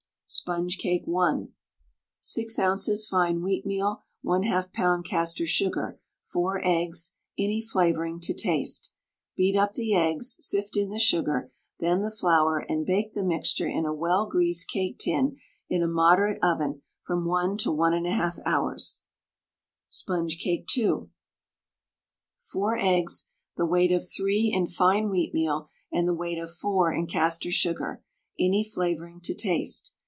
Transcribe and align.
SPONGE 0.33 0.77
CAKE 0.77 1.07
(1). 1.07 1.49
6 2.21 2.57
oz. 2.59 3.05
fine 3.11 3.41
wheatmeal, 3.41 3.97
1/2 4.23 4.71
lb. 4.71 5.03
castor 5.03 5.45
sugar, 5.45 5.99
4 6.23 6.61
eggs, 6.63 7.15
any 7.37 7.61
flavouring 7.61 8.17
to 8.21 8.33
taste. 8.33 8.93
Beat 9.35 9.57
up 9.57 9.73
the 9.73 9.93
eggs, 9.93 10.37
sift 10.39 10.77
in 10.77 10.89
the 10.89 10.99
sugar, 10.99 11.51
then 11.81 12.01
the 12.01 12.09
flour, 12.09 12.59
and 12.59 12.85
bake 12.85 13.13
the 13.13 13.25
mixture 13.25 13.67
in 13.67 13.85
a 13.85 13.93
well 13.93 14.25
greased 14.25 14.69
cake 14.69 14.99
tin 14.99 15.35
in 15.67 15.83
a 15.83 15.87
moderate 15.89 16.41
oven 16.41 16.81
from 17.03 17.25
1 17.25 17.57
to 17.57 17.71
1 17.73 17.91
1/2 17.91 18.39
hours. 18.45 19.03
SPONGE 19.89 20.39
CAKE 20.41 20.65
(2). 20.65 21.09
4 22.37 22.77
eggs, 22.77 23.25
the 23.57 23.65
weight 23.65 23.91
of 23.91 24.09
3 24.09 24.49
in 24.55 24.65
fine 24.65 25.09
wheatmeal, 25.09 25.67
and 25.91 26.07
the 26.07 26.13
weight 26.15 26.37
of 26.37 26.49
4 26.49 26.93
in 26.93 27.05
castor 27.05 27.51
sugar, 27.51 28.01
any 28.39 28.63
flavouring 28.63 29.19
to 29.23 29.33
taste. 29.35 29.91